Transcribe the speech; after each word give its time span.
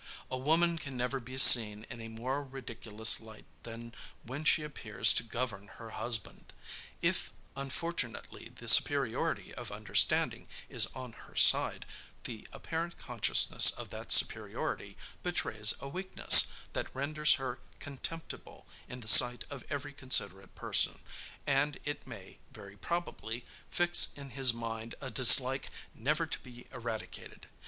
"A 0.31 0.37
woman 0.37 0.79
can 0.79 0.97
never 0.97 1.19
be 1.19 1.37
seen 1.37 1.83
in 1.87 2.01
a 2.01 2.07
more 2.07 2.43
ridiculous 2.43 3.19
light 3.19 3.45
than 3.61 3.93
when 4.23 4.43
she 4.43 4.63
appears 4.63 5.13
to 5.13 5.21
govern 5.21 5.67
her 5.77 5.91
husband. 5.91 6.53
If, 7.03 7.31
unfortunately, 7.55 8.49
the 8.49 8.67
superiority 8.67 9.53
of 9.53 9.71
understanding 9.71 10.47
is 10.69 10.87
on 10.95 11.11
her 11.13 11.35
side, 11.35 11.85
the 12.23 12.47
apparent 12.51 12.97
consciousness 12.97 13.69
of 13.69 13.91
that 13.91 14.11
superiority 14.11 14.97
betrays 15.21 15.75
a 15.79 15.87
weakness, 15.87 16.47
that 16.73 16.95
renders 16.95 17.35
her 17.35 17.59
contemptible 17.77 18.65
in 18.89 19.01
the 19.01 19.07
sight 19.07 19.43
of 19.51 19.63
every 19.69 19.93
considerate 19.93 20.55
person, 20.55 21.01
and 21.45 21.77
it 21.85 22.07
may, 22.07 22.39
very 22.51 22.75
probably, 22.75 23.45
fix 23.69 24.09
in 24.15 24.31
his 24.31 24.51
mind 24.51 24.95
a 24.99 25.11
dislike 25.11 25.69
never 25.93 26.25
to 26.25 26.39
be 26.39 26.65
eradicated. 26.73 27.45